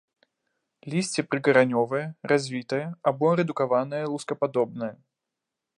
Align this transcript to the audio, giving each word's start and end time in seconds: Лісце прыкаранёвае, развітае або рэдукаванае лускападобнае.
Лісце 0.93 1.21
прыкаранёвае, 1.33 2.01
развітае 2.33 2.81
або 3.13 3.25
рэдукаванае 3.41 4.05
лускападобнае. 4.15 4.93